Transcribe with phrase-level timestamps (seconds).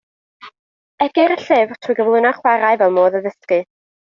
[1.07, 3.63] Egyr y llyfr trwy gyflwyno chwarae fel modd o ddysgu.